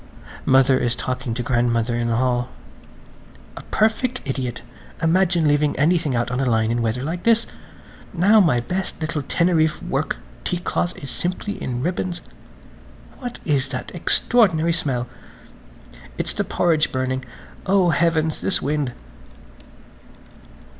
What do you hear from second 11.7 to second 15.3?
ribbons. What is that extraordinary smell?